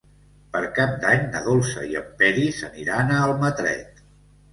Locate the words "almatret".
3.27-4.01